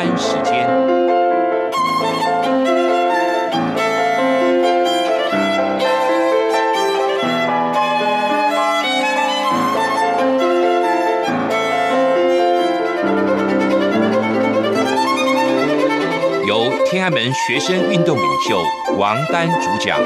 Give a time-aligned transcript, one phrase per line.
[0.00, 0.66] 丹时间，
[16.46, 18.62] 由天安门学生运动领袖
[18.96, 20.00] 王丹主讲。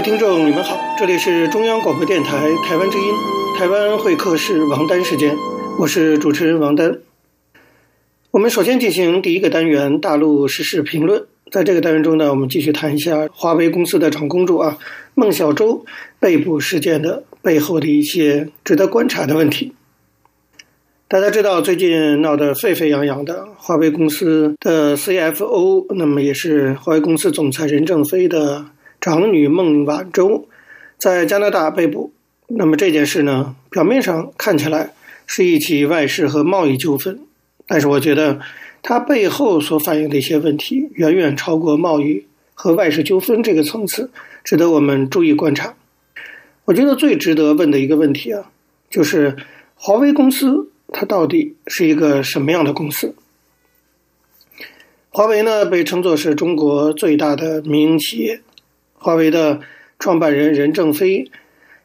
[0.00, 3.04] 位听众，你们好，这里是中央广播电台台湾之音，
[3.58, 5.36] 台湾会客室王丹时间，
[5.78, 7.00] 我是主持人王丹。
[8.30, 14.78] 我们首先进行第一个单元大陆时事评论，在这个单元中呢，我们继续谈一下华为公司的长公主啊
[15.14, 15.84] 孟小舟
[16.18, 19.74] 被捕事件的背后的一些值得观察的问题。
[21.08, 28.64] 大家知道，最近闹得沸沸扬扬的华为公司的 CFO，那么也是华为公司总裁任正非的。
[29.00, 30.46] 长女孟晚舟
[30.98, 32.12] 在加拿大被捕，
[32.48, 34.92] 那么这件事呢，表面上看起来
[35.26, 37.18] 是一起外事和贸易纠纷，
[37.66, 38.40] 但是我觉得
[38.82, 44.10] 它背后所反映的一些问题，远远超过贸易和外事纠纷这个层次，
[44.44, 45.74] 值得我们注意观察。
[46.66, 48.50] 我觉得最值得问的一个问题啊，
[48.90, 49.36] 就是
[49.76, 53.14] 华为公司它到底是一个什么样的公司？
[55.08, 58.42] 华为呢，被称作是中国最大的民营企业。
[59.02, 59.60] 华为的
[59.98, 61.30] 创办人任正非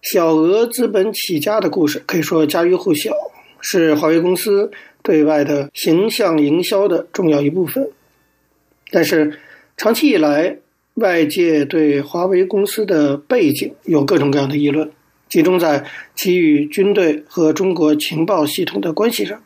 [0.02, 3.14] 小额资本起家的故事，可以说家喻户晓，
[3.62, 4.70] 是华为公司
[5.02, 7.90] 对外的形象营销的重要一部分。
[8.92, 9.40] 但是，
[9.78, 10.58] 长期以来，
[10.96, 14.92] 外界对华为公司的背景有各种各样的议论，
[15.30, 15.86] 集中在
[16.16, 19.42] 其与军队和中国情报系统的关系上。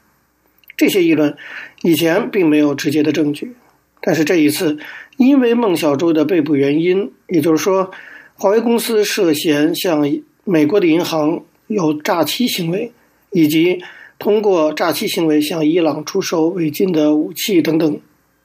[0.76, 1.38] 这些议论
[1.84, 3.54] 以前并没有直接的证据。
[4.02, 4.78] 但是这一次，
[5.20, 7.92] 因为孟小舟的被捕原因，也就是说，
[8.36, 10.10] 华为公司涉嫌向
[10.46, 12.94] 美国的银行有诈欺行为，
[13.32, 13.84] 以及
[14.18, 18.00] 通过诈欺行为向伊朗出售违禁的武器等等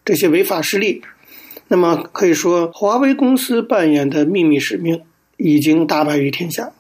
[0.05, 1.01] 这些违法事例，
[1.69, 5.01] 那么可以说，华为公司扮演的秘密使命
[5.37, 6.73] 已经大白于天下。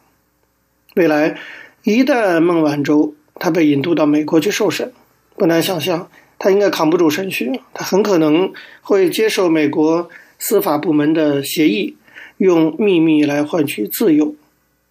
[0.96, 1.38] 未来
[1.84, 4.92] 一旦孟晚舟他被引渡到美国去受审，
[5.36, 6.10] 不难想象。
[6.38, 8.52] 他应该扛不住审讯，他很可能
[8.82, 11.96] 会接受美国司法部门的协议，
[12.38, 14.34] 用秘密来换取自由。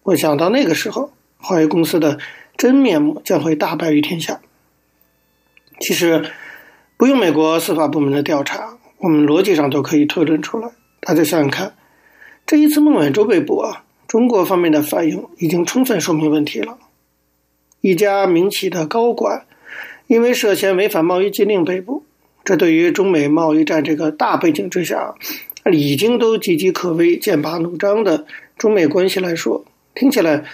[0.04, 2.18] 我想到那个时候，华为公司的
[2.56, 4.40] 真面目将会大白于天下。
[5.80, 6.30] 其实，
[6.96, 10.70] 不用美国司法部门的调查，我们逻辑上都可以推论出来。
[11.00, 11.74] 大家想想看，
[12.46, 16.78] 这一次孟晚舟被捕啊，中国方面的反应已经充分说明问题了。
[17.80, 19.46] 一家民企的高管。
[20.06, 22.04] 因为涉嫌违反贸易禁令被捕，
[22.44, 25.14] 这对于中美贸易战这个大背景之下，
[25.72, 28.26] 已经都岌岌可危、剑拔弩张的
[28.58, 30.44] 中美关系来说，听起来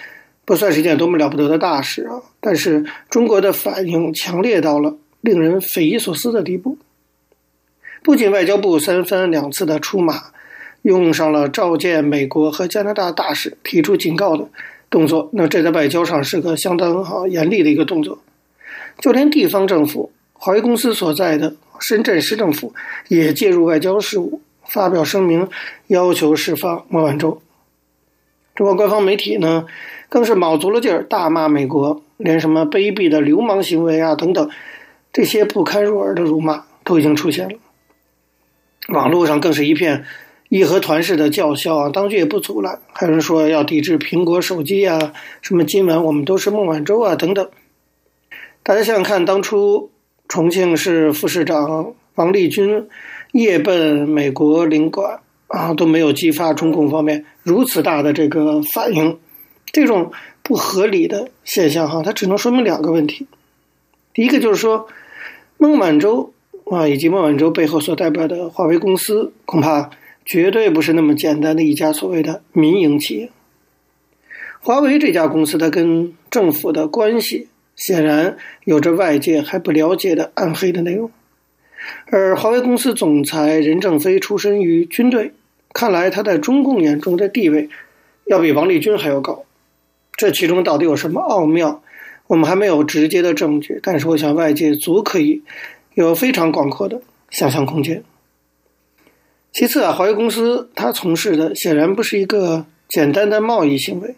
[0.45, 2.23] 不算是一件多么了不得的大事啊。
[2.41, 6.79] 但是中国的反应强烈到了令人匪夷所思的地步，
[8.03, 10.23] 不仅外交部三番两次的出马，
[10.83, 14.49] 用上了召见美国和加拿大大使、提出警告的
[14.89, 18.23] 动作，那这在外交上是个相当好严厉的一个动作。
[19.01, 22.75] 就连地方政府，华为公司所在的深圳市政府
[23.09, 25.49] 也介入外交事务，发表声明
[25.87, 27.41] 要求释放孟晚舟。
[28.55, 29.65] 中国官方媒体呢，
[30.11, 34.51] 更是卯足了劲儿大骂美国，连什么卑鄙的流氓行为啊等等，
[35.13, 37.55] 这些不堪入耳的辱骂都已经出现了。
[38.89, 40.05] 网络上更是一片
[40.51, 47.49] 义和团式的叫嚣啊，当局也不阻拦，还有人说要抵制苹果手机啊，什么今晚我们都是孟晚舟啊等等。
[48.63, 49.91] 大家想想看，当初
[50.29, 52.87] 重庆市副市长王立军
[53.33, 59.19] 夜奔美国领馆啊，都没有激发中共方面如此大的这个反应，
[59.73, 60.13] 这种
[60.43, 63.27] 不合理的现象哈，它只能说明两个问题。
[64.13, 64.87] 第一个就是说，
[65.57, 66.35] 孟晚舟
[66.71, 69.91] 啊，以及孟晚舟背后所代表的华为公司，恐怕
[70.27, 73.31] 绝对不是那么简单的一家所谓的民营企业。
[74.61, 77.49] 华为这家公司，它跟政府的关系。
[77.81, 81.11] 显然有着外界还不了解的暗黑的内容，
[82.09, 85.33] 而华为公司总裁任正非出身于军队，
[85.73, 87.71] 看来他在中共眼中的地位
[88.27, 89.45] 要比王立军还要高。
[90.13, 91.83] 这其中到底有什么奥妙？
[92.27, 95.43] 我们还没有直接的证据，但是我想外界足可以
[95.95, 97.01] 有非常广阔的
[97.31, 98.05] 想象空间。
[99.53, 104.15] 其次啊，华为公司它从事的显然不是一个简单的贸易行为。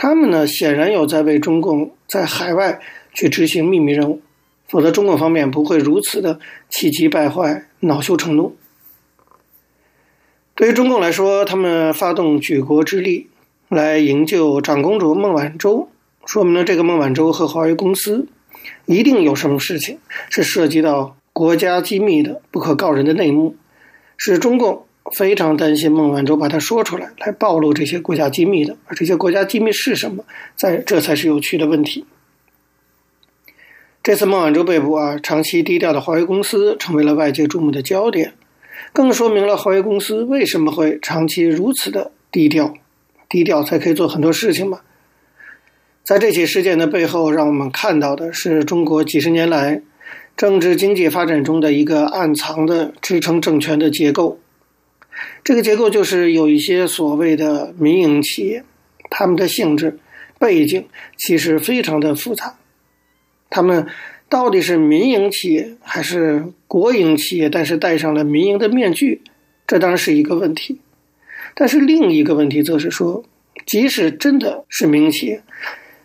[0.00, 2.80] 他们呢，显然有在为中共在海外
[3.12, 4.22] 去执行秘密任务，
[4.68, 6.38] 否则中共方面不会如此的
[6.70, 8.54] 气急败坏、恼羞成怒。
[10.54, 13.28] 对于中共来说，他们发动举国之力
[13.66, 15.88] 来营救长公主孟晚舟，
[16.24, 18.28] 说明了这个孟晚舟和华为公司
[18.86, 19.98] 一定有什么事情
[20.30, 23.56] 是涉及到国家机密的、不可告人的内幕，
[24.16, 24.86] 是中共
[25.16, 28.76] 非常担心孟晚舟把它说出来，来暴露这些国家机密的。
[28.86, 30.24] 而这些国家机密是什么？
[30.56, 32.04] 在这才是有趣的问题。
[34.02, 38.32] 这次孟晚舟被捕啊，长期低调的华为公司成为了外界注目的焦点。
[38.92, 42.74] 更说明了华为公司为什么会长期如此的低调，
[43.28, 44.80] 低调才可以做很多事情嘛。
[46.02, 49.82] 在这起事件的背后，让我们看到的是中国几十年来
[50.36, 54.38] 政治经济发展中的一个暗藏的支撑政权的结构。
[55.48, 58.64] 这个结构就是有一些所谓的民营企业，
[59.08, 59.98] 他们的性质
[60.38, 60.86] 背景
[61.16, 62.58] 其实非常的复杂，
[63.48, 63.86] 他们。
[64.28, 67.48] 到底是民营企业还是国营企业？
[67.48, 69.22] 但是戴上了民营的面具，
[69.66, 70.80] 这当然是一个问题。
[71.54, 73.24] 但是另一个问题则是说，
[73.64, 75.42] 即使真的是民营企业，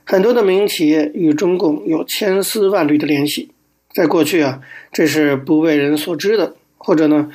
[0.06, 3.52] 很多的民营企业与中共有千丝万缕的联系。
[3.94, 4.62] 在过去啊，
[4.94, 7.30] 这是不为人所知的，或者呢，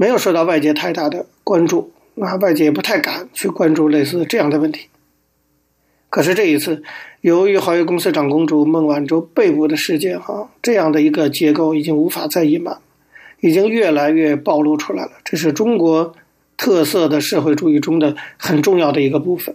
[0.00, 4.88] 没有受到外界太大的关注，那外界也不太敢去关注类似这样的问题。
[6.08, 6.82] 可是这一次，
[7.20, 12.78] 由于华为公司长公主孟晚舟被捕的事件，哈，这样的一个结构已经无法再隐瞒，
[13.40, 15.10] 已经越来越暴露出来了。
[15.22, 16.14] 这是中国
[16.56, 19.54] 特色的社会主义中的很重要的一个部分。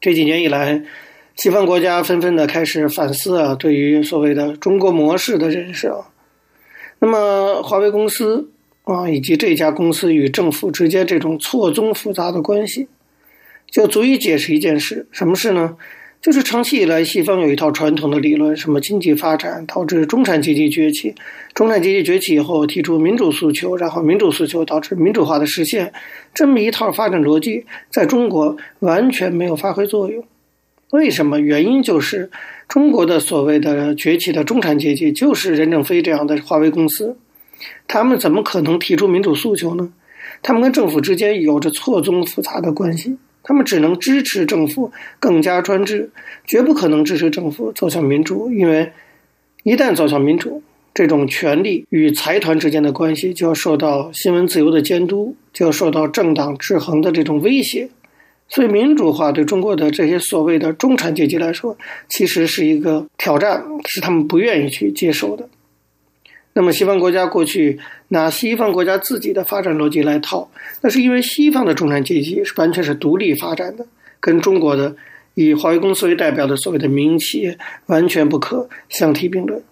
[0.00, 0.82] 这几年以来，
[1.36, 6.08] 西方国家纷纷的开始反思啊，对于所谓的中国模式的认识啊。
[7.00, 8.48] 那么，华为公司
[8.88, 12.88] 啊，以及这家公司与政府之间这种错综复杂的关系。
[13.70, 15.76] 就足以解释一件事，什么事呢？
[16.22, 21.14] 就是长期以来，西方有一套传统的理论，什么经济发展导致中产阶级崛起，
[21.54, 25.92] 中产阶级崛起以后提出民主诉求，然后民主诉求导致民主化的实现，
[26.32, 30.24] 这么一套发展逻辑，在中国完全没有发挥作用。
[30.90, 31.38] 为什么？
[31.38, 32.30] 原因就是
[32.66, 37.16] 中国的所谓的崛起的中产阶级，就是任正非这样的华为公司，
[37.86, 39.92] 他们怎么可能提出民主诉求呢？
[40.42, 43.16] 他们跟政府之间有着错综复杂的关系。
[43.42, 46.10] 他们只能支持政府更加专制，
[46.46, 48.92] 绝不可能支持政府走向民主，因为
[49.62, 50.62] 一旦走向民主，
[50.92, 57.88] 这种权力与财团之间的关系就要受到新闻自由的监督，就要受到政党制衡的这种威胁。
[58.50, 61.78] 所以，民主化对中国的这些所谓的中产阶级来说，
[62.08, 65.48] 其实是一个挑战，是他们不愿意去接受的。
[66.58, 67.78] 那么，西方国家过去
[68.08, 70.50] 拿西方国家自己的发展逻辑来套，
[70.80, 73.86] 那是因为西方的中产阶级是完全是独立发展的，
[74.18, 74.96] 跟中国的
[75.34, 77.56] 以华为公司为代表的所谓的民营企业
[77.86, 79.62] 完全不可相提并论。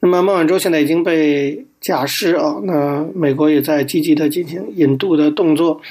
[0.00, 5.82] 那么，孟晚舟现在已经被假释啊，那美国也在积极的进行引渡的动作。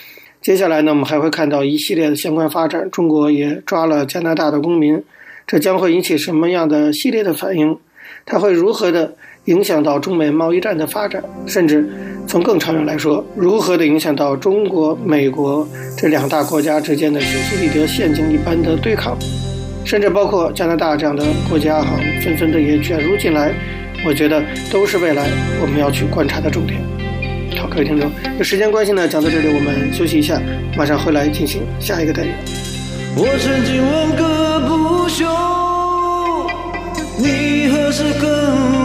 [0.41, 2.89] 接下来呢，我们还会看到一系列的相关发展。
[2.89, 5.03] 中国也抓了加拿大的公民，
[5.45, 7.77] 这将会引起什么样的系列的反应？
[8.25, 9.15] 它会如何的？
[9.45, 11.87] 影响到中美贸易战的发展，甚至
[12.27, 19.15] 从更长远来说，如何的影响到中国、美国这两大国家之间的修昔底德陷阱一般的对抗，
[19.85, 21.91] 甚至包括加拿大这样的国家哈，
[22.23, 23.53] 纷纷的也卷入进来，
[24.07, 25.29] 我觉得都是未来
[25.61, 26.81] 我们要去观察的重点。
[27.55, 28.09] 好，各位听众，
[28.39, 30.41] 有时间关系呢，讲到这里，我们休息一下，
[30.75, 32.35] 马上回来进行下一个单元。
[33.15, 35.23] 我曾经问个不休，
[37.17, 38.84] 你何时跟我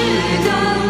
[0.00, 0.89] 值得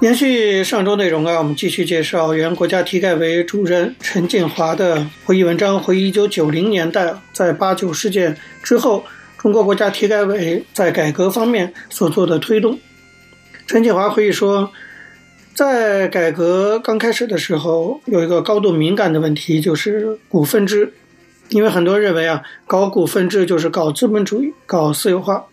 [0.00, 9.04] 延续上周内容啊，我们继续介绍原国家体改委主任陈锦华的回忆文章，回忆一九九零年代在八九事件之后，
[9.38, 12.78] 中国国家体改委在改革方面所做的推动。
[13.66, 14.70] 陈锦华回忆说，
[15.52, 20.92] 在改革刚开始的时候，有一个高度敏感的问题，就是股份制，
[21.48, 25.46] 因为很多人认为啊，搞股份制就是搞资本主义、搞私有化。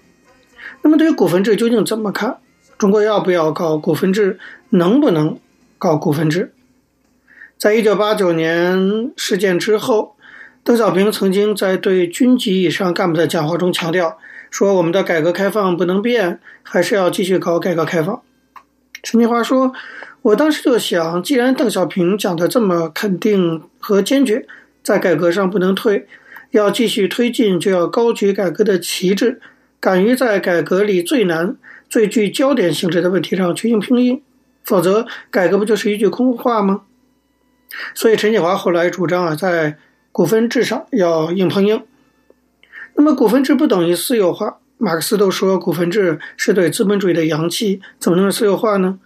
[0.84, 2.38] 那么对于股份制究竟怎么看？
[2.78, 4.38] 中国要不要搞股份制？
[4.70, 5.40] 能不能
[5.78, 6.52] 搞股份制？
[7.58, 10.18] 在一九八九年事件之后，
[10.62, 14.18] 邓小平曾经在对军级以上干部的讲话中强调
[14.52, 18.22] 说：“我们的改革开放不能变，还是要继续搞改革开放。”
[19.02, 19.72] 陈锦华说
[20.24, 24.46] ：“我当时就想，既然邓小平讲的这么肯定和坚决，
[24.84, 26.08] 在改革上不能退，
[26.52, 29.40] 要继续推进，就要高举改革的旗帜，
[29.80, 31.56] 敢于在改革里最难。”
[31.96, 34.22] 最具焦点性质的问题上去硬拼硬，
[34.66, 36.82] 否则改革不就是一句空话吗？
[37.94, 39.78] 所以陈锦华后来主张啊，在
[40.12, 41.82] 股份制上要硬碰硬。
[42.96, 49.00] 那么股份制不等于私有化，马克思都说股份制是对资本主义的扬弃，怎么能是私有化呢？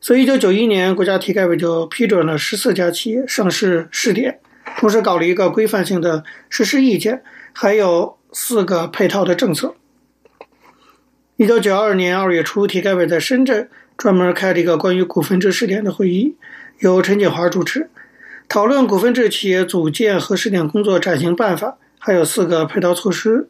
[0.00, 4.40] 所以一九九一年，国家体改委就批准了十四家企业上市试点，
[4.76, 7.22] 同时搞了一个规范性的实施意见，
[7.52, 9.76] 还有四个配套的政策。
[11.38, 16.34] 一九九二年二月初，体改委在深圳专门开了一个关于股份制试点的会议，
[16.80, 17.88] 由陈锦华主持，
[18.48, 23.48] 讨论股份制企业组建和试点工作暂行办法，还有四个配套措施。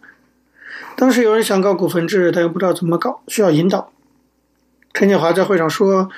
[0.97, 3.91] 当时有人想搞股份制，但又不知道怎么搞，需要引导。
[4.93, 6.11] 陈锦华在会上说：“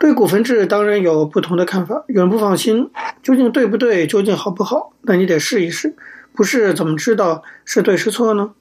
[0.00, 2.90] 对股份制当然有不同的看法，有人不放心，
[3.22, 4.92] 究竟对不对，究竟好不好？
[5.02, 5.94] 那你得试一试，
[6.34, 8.54] 不试怎么知道是对是错呢？”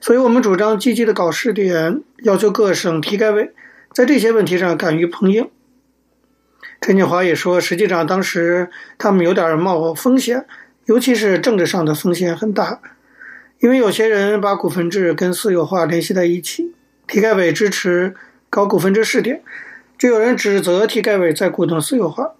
[0.00, 3.52] 所以我们主张积极的搞试点，要求各省体改委
[3.92, 5.50] 在这些问题上敢于碰硬。
[6.80, 10.46] 陈锦华也说，实际上当时他们有点冒风险，
[10.86, 12.80] 尤其是政治上的风险很大，
[13.58, 16.74] 因为有些人把股份制跟私有化联系在一起。
[17.06, 18.14] 体改委支持
[18.48, 19.42] 搞股份制试点，
[19.98, 22.32] 就有人指责体改委在鼓动私有化。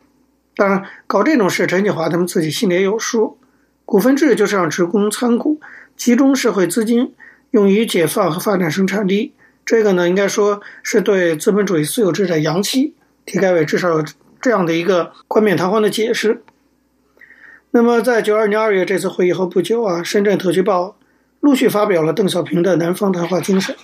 [0.57, 3.37] 当然，搞这种事，陈锦华他们自己心里也有数。
[3.85, 5.61] 股份制就是让职工参股，
[5.97, 7.13] 集中社会资金。
[7.51, 12.95] 用于解放和发展生产力，这个呢，应该说是对资本主义私有制的扬弃。
[13.27, 14.05] 体改委至少有
[14.41, 16.43] 这样的一个冠冕堂皇的解释。
[17.71, 20.97] 那么，在九二年二月这次会议后不久啊，深圳特区报
[21.39, 23.77] 陆续发表了邓小平的南方谈话精神。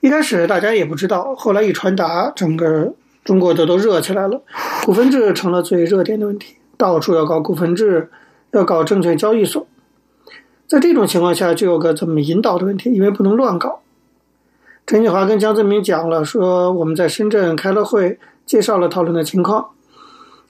[0.00, 4.42] 一开始大家也不知道，后来一传达，整个中国的都热起来了，
[4.84, 8.10] 股份制成了最热点的问题，到处要搞股份制，
[8.52, 9.66] 要搞证券交易所。
[10.68, 13.80] 在这种情况下，就有个怎么引导的问题，因为不能乱搞。
[14.86, 19.70] 陈锦华跟江泽民讲了，说我们在深圳开了会，介绍了讨论的情况。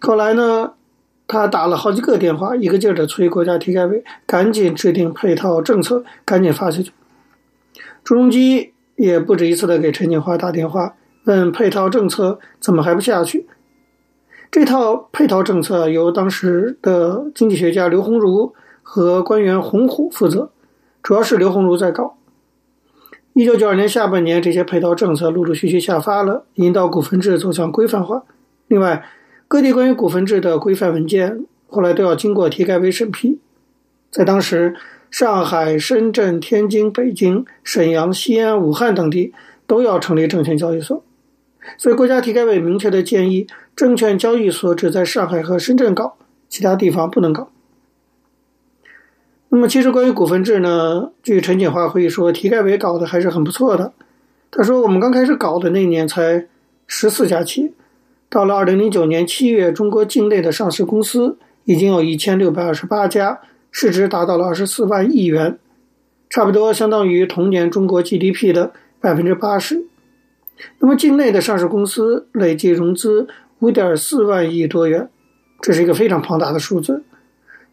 [0.01, 0.73] 后来呢，
[1.29, 6.91] 他打了好几个电话，一个劲儿的催国家体改委赶紧制定配套政策，赶紧发下去。
[8.03, 10.95] 朱镕基也不止一次的给陈锦华打电话，
[11.27, 13.47] 问配套政策怎么还不下去？
[14.51, 18.53] 这套配套政策由当时的经济学家刘鸿儒。
[18.91, 20.51] 和官员洪虎负责，
[21.03, 22.17] 主要是刘鸿儒在搞。
[23.35, 28.25] 一九九二年下半年，这些配套政策陆陆续续下发了，引导股份制走向规范化。
[28.67, 29.05] 另外，
[29.47, 33.39] 各地关于股份制的规范文件后来都要经过体改委审批。
[34.11, 34.75] 在当时，
[35.11, 39.35] 上海、深圳、天津、北京、沈阳、西安、武汉等地
[39.67, 41.05] 都要成立证券交易所，
[41.77, 46.17] 所以国家体改委明确的建议，证券交易所只在上海和深圳搞，
[46.49, 47.51] 其他地方不能搞。
[49.51, 53.93] 那么，其实关于股份制呢，据陈锦华回忆说，体改委搞得还是很不错的。
[54.51, 56.47] 他说，我们刚开始搞的那年才
[56.87, 57.73] 十四家企业，
[58.29, 63.41] 到了二零零九年七月，中国境内的上市公司已经有一千六百二十八家，
[63.71, 65.59] 市值达到了二十四万亿元，
[66.29, 69.87] 差不多相当于同年中国 GDP 的百分之八十。
[70.79, 73.29] 那么，境内的上市公司累计融资
[73.61, 75.09] 五点四万亿多元，
[75.63, 77.03] 这是一个非常庞大的数字。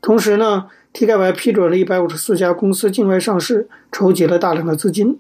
[0.02, 5.20] 同时呢，体改委批准了一百五十四家公司境外上市，筹集了大量的资金。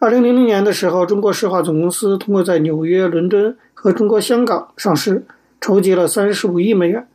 [0.00, 5.26] 二零零零年的时候，中国石化总公司通过在纽约、伦敦和中国香港上市，
[5.60, 7.06] 筹集了三十五亿美元，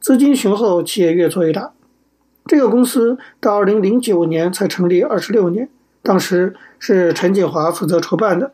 [0.00, 1.70] 资金雄厚，企业越做越大。
[2.46, 5.68] 这个公司到二零零九年才成立二十六年，
[6.02, 8.50] 当时是陈锦华负责筹办的。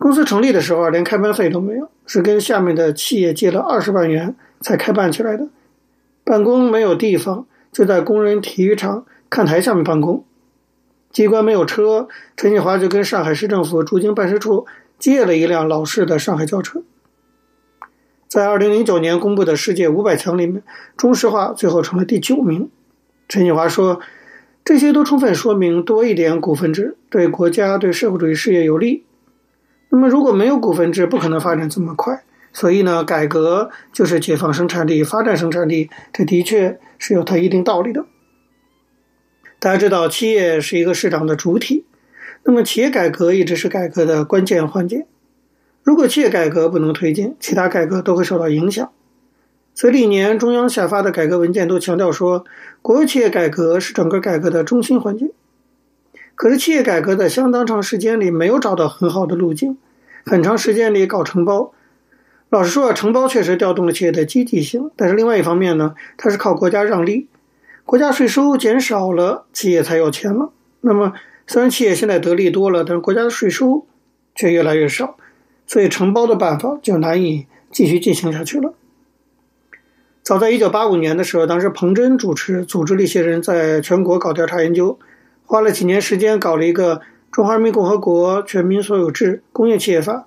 [0.00, 5.46] 公司成立的时候连开办费都没有，是跟下面的企业借了二十万元才开办起来的。
[6.24, 10.24] 办公没有地方，就在工人体育场看台下面办公。
[11.12, 14.66] 机关没有车，陈锦华就跟上海市政府驻京办事处
[14.98, 16.82] 借了一辆老式的上海轿车。
[18.26, 20.64] 在二零零九年公布的世界五百强里面，
[20.96, 22.68] 中石化最后成了第九名。
[23.28, 24.00] 陈锦华说
[24.64, 29.04] ：“这些都充分说明多一点股份制对国家、对社会主义事业有利。
[29.90, 32.24] 那么如果没有股份制，不可能发展这么快。
[32.54, 38.06] 所以呢，改革就是解放生产力、发展生产力，这的确是有它一定道理的。
[39.58, 41.84] 大家知道，企业是一个市场的主体，
[42.44, 45.06] 那么企业改革一直是改革的关键环节。
[45.82, 48.90] 如果企业改革不能推进，其他改革都会受到影响。”
[49.74, 52.44] 所以历年中央下发的改革文件都强调说，
[52.80, 55.32] 国有企业改革是整个改革的中心环节。
[56.36, 59.76] 可是企业改革在相当长时间里没有找到很好的路径，
[60.24, 61.73] 很长时间里搞承包。
[62.54, 67.26] 老实说啊，承包确实调动了企业的积极性，但是另外一方面呢，它是靠国家让利，
[67.84, 70.52] 国家税收减少了，企业才有钱了。
[70.82, 71.14] 那么
[71.48, 73.84] 虽然企业现在得利多了，但是国家的税收
[74.36, 75.16] 却越来越少，
[75.66, 78.72] 所以承包的办法就难以继续进行下去了。
[80.22, 84.96] 早在一九八五年的时候，当时彭真主持组织了一些人在全国搞调查研究，
[85.44, 86.98] 花了几年时间搞了一个
[87.32, 90.24] 《中华人民共和国全民所有制工业企业法》，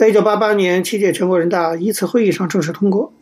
[0.00, 3.12] 在一九八八年七届全国人大一次会议上正式通过。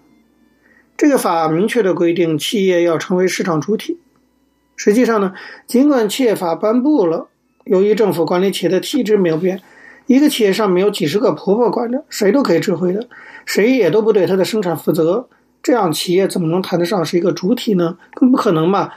[0.97, 3.99] 这个法明确的规定，企业要成为市场主体。
[4.77, 5.35] 实际上呢，
[5.67, 7.27] 尽管企业法颁布了，
[7.65, 9.61] 由于政府管理企业的体制没有变，
[10.07, 13.09] 一个企业上面有几十个婆婆管着，谁都可以指挥的，
[13.45, 15.29] 谁也都不对他的生产负责。
[15.61, 17.99] 这样企业怎么能谈得上是一个主体呢？
[18.15, 18.93] 更不可能嘛。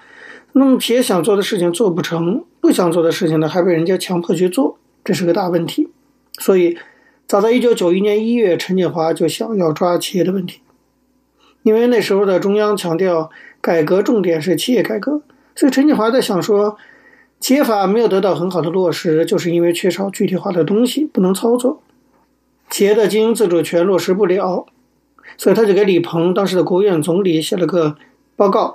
[0.51, 5.89] 那么企业想做的事情做不成，不想做的事情呢，还被人家强迫去做，这是个大问题。
[6.37, 6.77] 所以，
[7.31, 10.59] 早在一九九一年一月，陈锦华就想要抓企业的问题，
[11.63, 13.29] 因为那时候的中央强调
[13.61, 15.21] 改革重点是企业改革，
[15.55, 16.75] 所以陈锦华在想说，
[17.39, 21.81] 企业法没有得到很好的落实，就是因为缺少具体化的东西，不能操作，
[22.69, 24.65] 企业的经营自主权落实不了。
[25.37, 27.95] 所以他就给李鹏当时的国务院总理写了个
[28.35, 28.73] 报告，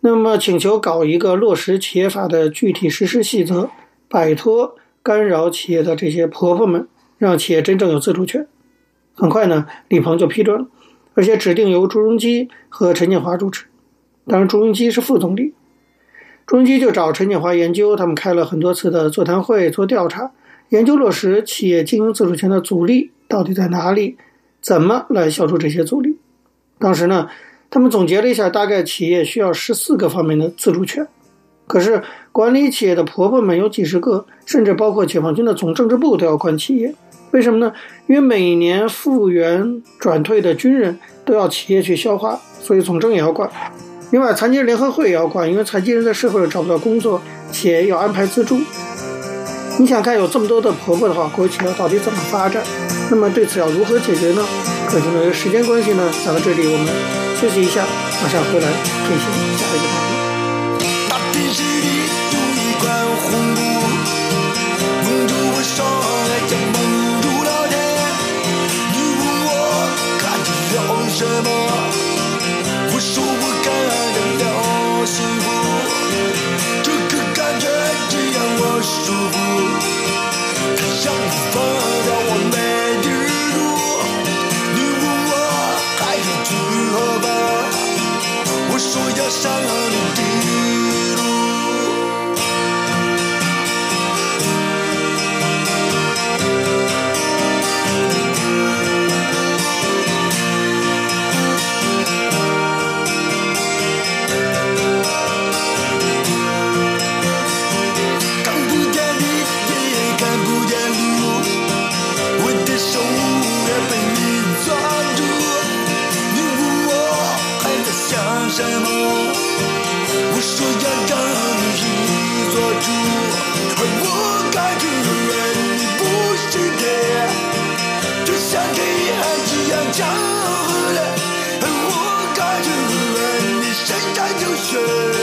[0.00, 3.70] 那么请求搞一个落实企业法的具体实施细则，
[4.08, 8.46] 摆脱干扰企业的这些婆婆们，让企业真正有自主权。
[9.14, 10.66] 很快呢，李鹏就批准了，
[11.14, 13.66] 而且指定由朱镕基和陈建华主持。
[14.26, 15.54] 当然，朱镕基是副总理，
[16.46, 20.32] 朱镕基就找陈建华研究，他们开了很多次的座谈会做调查，
[20.70, 24.16] 研究落实企业经营自主权的阻力到底在哪里。
[24.60, 26.16] 怎么来消除这些阻力？
[26.78, 27.28] 当时呢，
[27.68, 31.06] 他们总结了一下，大概企业需要十四个方面的自主权。
[31.66, 36.94] 可是管理企业的婆婆们有几十个，甚至包括解放军的总政治部都要管企业。
[37.34, 37.72] 为什么呢？
[38.06, 43.50] 因为每年复员转退的军人都要企业去消化，所以总政也要管。
[44.12, 47.20] 另外，残疾人联合会也要管，因为残疾人在社会上找不到工作，
[47.50, 48.60] 企业要安排资助。
[49.78, 52.62] 你想看有这么多的婆婆的话，国企要到底怎么发展？
[53.10, 54.44] 那么对此要如何解决呢？
[54.86, 56.86] 可是呢，时间关系呢，讲到这里我们
[57.40, 57.84] 休息一下，
[58.22, 58.68] 马上回来
[59.08, 59.26] 进行
[59.58, 59.86] 下一个
[71.16, 71.93] je m'en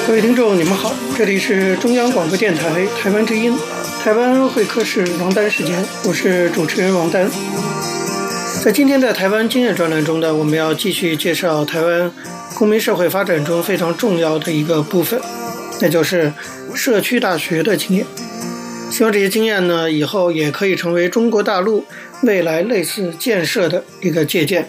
[0.07, 3.57] 各位听众，你们好，这里是中央广播电台台湾之音，
[4.03, 7.29] 台湾会客室王丹时间，我是主持人王丹。
[8.63, 12.11] 在今天的台湾经验专栏中呢，我们要继续介绍台湾
[12.55, 15.19] 公民社会发展中非常重要的一个部分，
[15.79, 16.31] 那就是
[16.75, 18.05] 社区大学的经验。
[18.91, 21.85] 希望这些经验呢，以后也可以成为中国大陆
[22.23, 24.67] 未来类似建设的一个借鉴。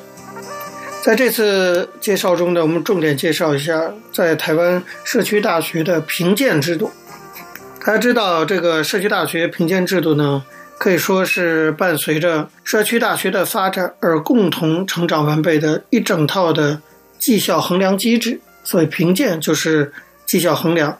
[1.02, 6.92] 在这次介绍中呢，我们重点介绍一下在台湾社区大学的评鉴制度。
[7.84, 10.44] 大家知道，这个社区大学评鉴制度呢，
[10.78, 16.80] 可以说是伴随着社区大学的发展而共同成长完备的一整套的
[17.18, 18.40] 绩效衡量机制。
[18.62, 19.92] 所以，评鉴就是
[20.24, 20.96] 绩效衡量。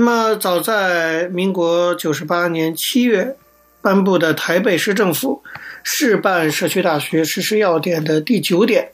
[0.00, 3.34] 那么，早在民国九十八年七月
[3.82, 5.42] 颁布的台北市政府
[5.82, 8.92] 试办社区大学实施要点的第九点，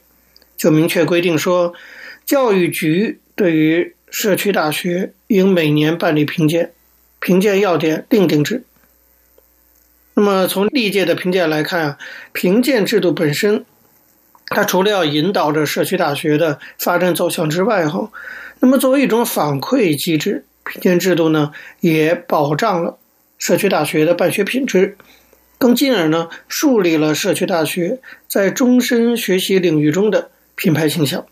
[0.57, 1.75] 就明确规定说，
[2.25, 6.71] 教育局对于社区大学应每年办理评鉴，
[7.19, 8.63] 评鉴要点另定制。
[10.15, 11.97] 那么，从历届的评鉴来看啊，
[12.33, 13.63] 评鉴制度本身，
[14.47, 18.09] 它除了要引导着社区大学的发展走向之外，哈，
[18.59, 20.45] 那么作为一种反馈机制。
[20.65, 22.97] 评鉴制度呢，也保障了
[23.37, 24.97] 社区大学的办学品质，
[25.57, 31.25] 更进而呢，树立了社区大学在终身学习领域中的品牌形象。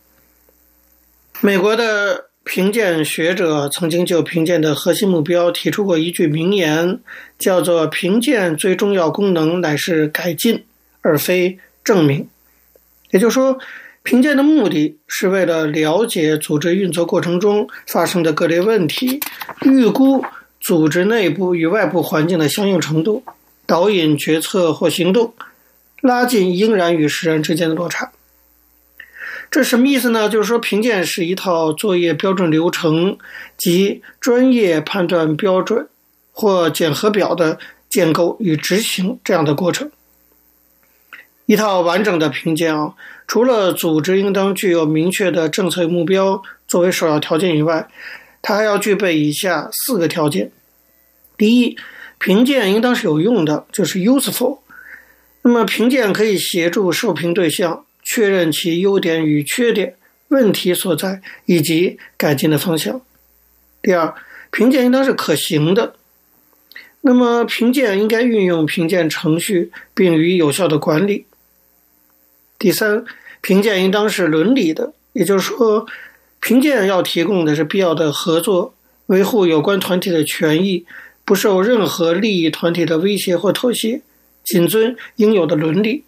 [1.42, 7.00] 美国的评鉴学者曾经就评鉴的核心目标提出过一句名言，
[7.40, 10.66] 叫做“评鉴最重要功能乃是改进，
[11.02, 12.28] 而非证明”。
[13.12, 13.58] 也就是说，
[14.04, 19.22] 评鉴的目的是为了了解组织运作过程中发生的各类问题，
[19.62, 20.24] 预估
[20.60, 23.24] 组织内部与外部环境的相应程度，
[23.66, 25.34] 导引决策或行动，
[26.02, 28.12] 拉近应然与实然之间的落差。
[29.50, 30.28] 这什么意思呢？
[30.28, 33.18] 就是说，评鉴是一套作业标准流程
[33.56, 35.88] 及专业判断标准
[36.32, 39.92] 或检核表的建构与执行这样的过程。
[41.46, 42.94] 一套完整的评鉴啊，
[43.34, 47.90] 除了组织应当具有明确的政策目标作为首要条件以外，
[48.44, 50.52] 它还要具备以下四个条件：
[51.36, 51.76] 第一，
[52.20, 54.60] 评鉴应当是有用的，就是 useful。
[55.42, 59.96] 那么，评鉴可以协助受评对象确认其优点与缺点、
[60.28, 63.02] 问题所在以及改进的方向。
[63.82, 64.14] 第二，
[64.52, 65.96] 评鉴应当是可行的。
[67.02, 71.26] 那么，评鉴应该运用评鉴程序，并予以有效的管理。
[72.60, 73.04] 第三，
[73.44, 75.86] 评鉴应当是伦理的，也就是说，
[76.40, 78.74] 评鉴要提供的是必要的合作，
[79.08, 80.86] 维护有关团体的权益，
[81.26, 84.02] 不受任何利益团体的威胁或妥协，
[84.46, 86.06] 谨遵应有的伦理。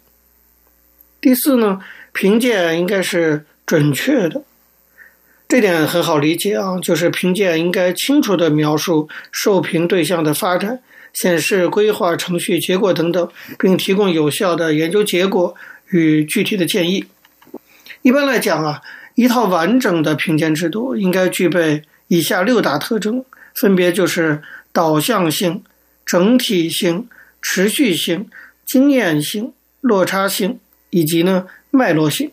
[1.20, 1.82] 第四呢，
[2.14, 4.42] 评鉴应该是准确的，
[5.46, 10.80] 这点很好理解啊，就是评鉴应该清楚地描述受评对象的发展、
[11.12, 15.54] 显示规划程序结果等等，并提供有效的研究结果。
[15.90, 17.04] 与具体的建议。
[18.06, 18.82] 一般来讲啊，
[19.16, 24.42] 一套完整的评鉴制度应该具备以下六大特征，分别就是
[24.72, 25.64] 导向性、
[26.04, 27.08] 整体性、
[27.42, 28.30] 持续性、
[28.64, 32.30] 经验性、落差性以及呢脉络性。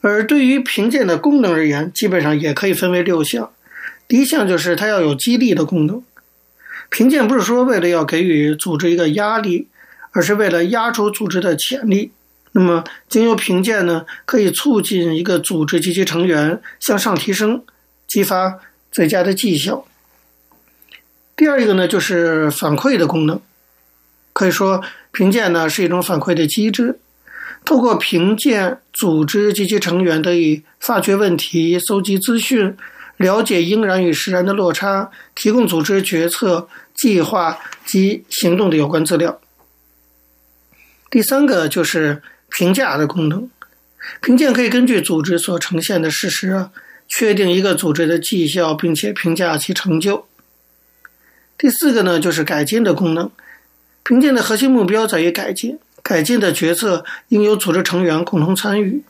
[0.00, 3.52] 而对于评鉴的功能而言，基本上也可以分为六项。
[4.08, 6.02] 第一项就是它要有激励的功能。
[6.88, 9.68] 评鉴不是说为了要给予组织一个压力。
[10.12, 12.10] 而是为了压出组织的潜力，
[12.52, 17.64] 那么经由评鉴呢，可以促进一个组织及其成员向上提升，
[18.08, 18.58] 激发
[18.90, 19.86] 最佳的绩效。
[21.36, 23.40] 第二一个呢，就是反馈的功能，
[24.32, 24.82] 可以说
[25.12, 26.98] 评鉴呢是一种反馈的机制，
[27.64, 32.76] 透过评鉴，组织及其成员得以发掘问题、搜集资讯、
[33.16, 39.40] 了解应然与实然的落差，提供组织决策、计划及行动的有关资料。
[41.10, 43.48] 第三个就是评价的功能，
[44.20, 46.70] 评鉴可以根据组织所呈现的事实啊，
[47.08, 50.26] 确定一个组织的绩效，并且评价其成就。
[51.56, 53.30] 第四个呢，就是改进的功能，
[54.02, 59.02] 评鉴的核心目标在于改进，改进的决策应由组织成员共同参与。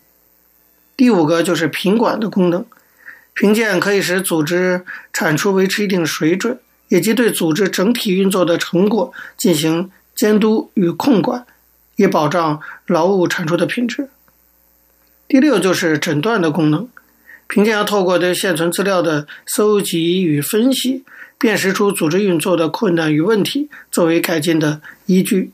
[0.96, 2.66] 第五个就是品管的功能，
[3.32, 11.46] 评鉴可以使组织产出维持一定水准，以及对组织整体运作的成果进行监督与控管。
[12.00, 14.08] 以保障劳务产出的品质。
[15.28, 16.88] 第六就是诊断的功能，
[17.46, 21.04] 评鉴要透过对现存资料的搜集与分析，
[21.38, 25.52] 辨识出组织运作的困难与问题，作为改进的依据。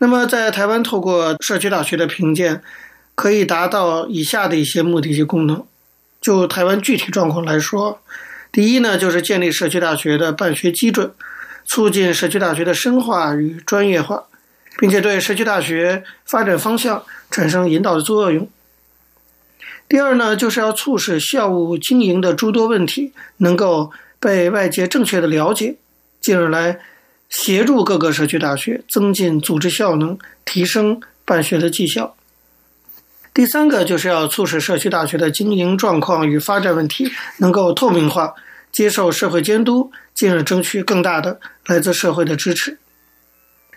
[0.00, 2.60] 那么，在台湾透过社区大学的评鉴，
[3.14, 5.64] 可以达到以下的一些目的及功能。
[6.20, 8.02] 就台湾具体状况来说，
[8.50, 11.12] 第一呢，就是建立社区大学的办学基准，
[11.64, 14.24] 促进社区大学的深化与专业化。
[14.78, 18.48] 并且对社区大学发展方向产生引导的作用。
[19.88, 25.76] 第二呢，就是要促使校务经营的诸多问题能够被外界正确的了解，
[26.20, 26.78] 进而来
[27.28, 32.14] 协助各个社区大学增进组织效能，提升办学的绩效。
[33.32, 38.34] 第三个就是要促使社区大学的经营状况与发展问题能够透明化，
[38.72, 42.79] 接受社会监督，进而争取更大的来自社会的支持。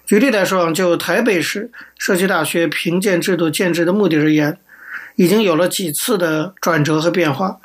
[0.06, 4.58] 举例来说，就台北市社区大学评鉴制度建制的目的而言。
[5.16, 7.60] 已经有了几次的转折和变化。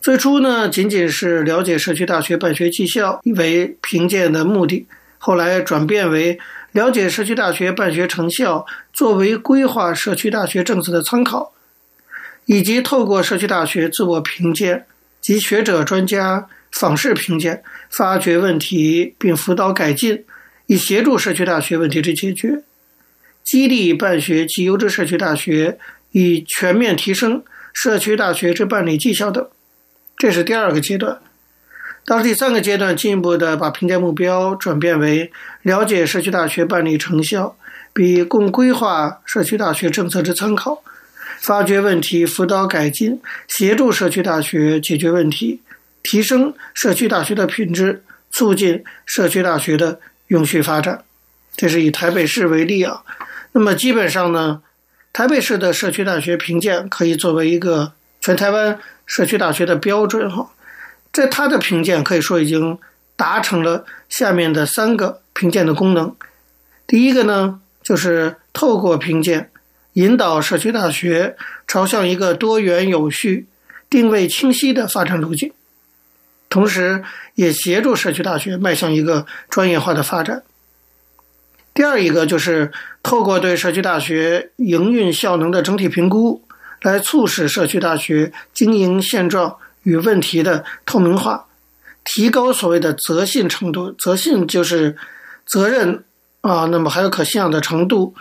[0.00, 4.86] 最初呢，仅仅是了解社区大学办学绩效为评鉴的目的，
[5.18, 6.38] 后来转变为
[6.72, 8.64] 了解社区大学办学成效
[8.94, 11.52] 作为规划社区大学政策的参考，
[12.46, 14.86] 以及透过社区大学自我评鉴
[15.20, 20.24] 及学者专家访视评鉴，发掘问题并辅导改进，
[20.68, 22.62] 以协助社区大学问题之解决，
[23.42, 25.78] 激励办学及优质社区大学。
[26.12, 29.46] 以全面提升社区大学之办理绩效等，
[30.16, 31.18] 这是第二个阶段。
[32.06, 37.58] 到了第三个阶段，进一步的把评价目标转变为了解社区大学办理成效，
[37.92, 40.82] 比供规划社区大学政策之参考，
[41.40, 45.60] 发掘问题、辅导改进，协助社区大学解决问题，
[46.02, 51.04] 提升社区大学的品质，促进社区大学的永续发展。
[51.54, 53.02] 这是以台北市为例啊。
[53.52, 54.62] 那么基本上呢，
[55.12, 60.50] 台北市的社区大学评鉴可以作为一个全台湾社区大学的标准哈，
[61.12, 62.78] 在它的评鉴可以说已经
[63.16, 66.14] 达成了下面的三个评鉴的功能。
[66.86, 69.50] 第一个呢，就是透过评鉴
[69.94, 71.36] 引导社区大学
[71.66, 73.46] 朝向一个多元有序、
[73.90, 75.52] 定位清晰的发展路径，
[76.48, 77.02] 同时
[77.34, 80.42] 也协助社区大学迈向一个专业化的发展。
[81.74, 86.42] 第二一个就是透过对社区大学营运效能的整体评估，
[86.82, 91.46] 来促使社区大学经营现状与问题的透明化，
[92.02, 93.92] 提高所谓的责信程度。
[93.92, 94.96] 责信就是
[95.46, 96.02] 责任
[96.40, 98.14] 啊，那么还有可信仰的程度。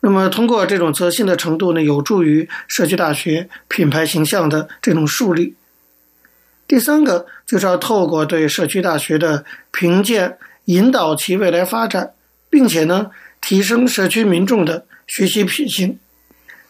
[0.00, 5.54] 那么通过这种责信的程度呢，有助于社区大学品牌形象的这种树立。
[6.72, 12.12] 第三个就是要透过对社区大学的评鉴，引导其未来发展。
[12.48, 13.10] 并且呢，
[13.42, 15.98] 提升社区民众的学习品性。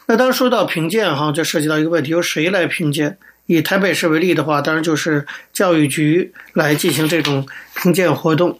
[0.07, 3.17] 那当说到评鉴哈，就涉及到一个问题：由谁来评鉴？
[3.47, 8.59] 以台北市为例的话，当然就是教育局来进行这种评鉴活动。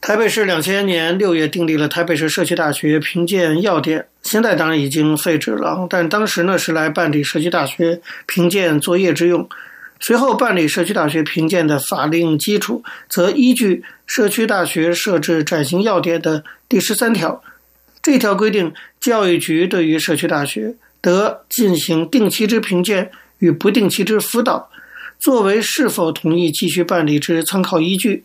[0.00, 9.48] 台北市两千年六月订立了台北市社区大学评鉴要点，现在当然已经废止了，但当时呢是来办理社区大学评鉴作业之用。
[10.00, 17.42] 随后办理社区大学评鉴的法令基础，则依据《社区大学设置暂行要点》的第十三条，
[18.00, 24.70] 这条规定，教育局对于社区大学得进行定期之评鉴与不定期之辅导，
[25.18, 28.24] 作为是否同意继续办理之参考依据。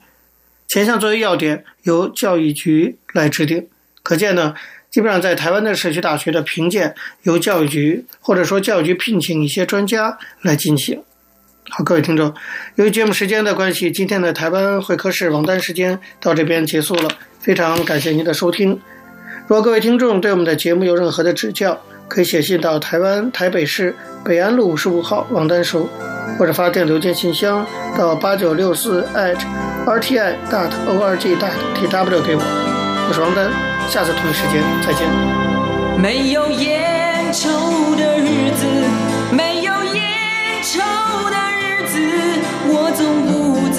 [0.67, 3.67] 前项作为要点，由教育局来制定。
[4.01, 4.53] 可见呢，
[4.89, 11.03] 基本上在台湾的社区大学的评鉴，由教育局或者说教育局聘请一些专家来进行。
[11.75, 12.31] 好，各位听众，
[12.75, 17.09] 由于节目时间的关系，今天的台湾会客室王丹时间到这边结束了。
[17.39, 18.79] 非常感谢您的收听。
[19.47, 25.89] 如果各位听众对我们的节目有任何的指教，可以写信到台湾台北市北安路五十五号王丹收，
[26.37, 27.65] 或者发电邮件信箱
[27.97, 33.05] 到八九六四 @rti dot org dot tw 给我。
[33.09, 33.49] 我是王丹，
[33.89, 35.09] 下次同一时间再见。
[35.99, 37.49] 没有烟抽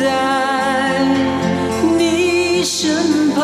[0.04, 1.00] 在
[1.96, 3.42] 你身旁，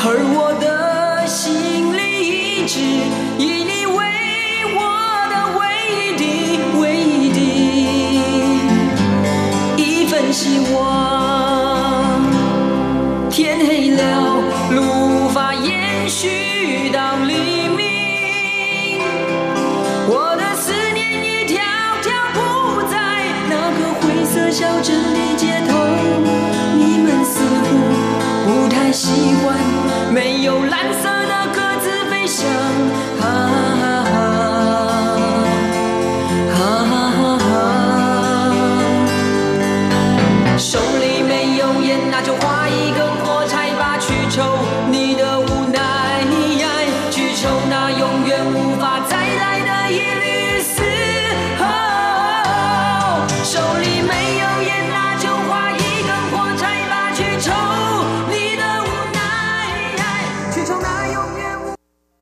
[0.00, 2.00] 而我的心里
[2.62, 2.80] 一直
[3.36, 3.98] 以你为
[4.74, 4.80] 我
[5.28, 5.60] 的唯
[5.92, 6.24] 一的、
[6.80, 7.40] 唯一的
[9.76, 10.97] 一份希望。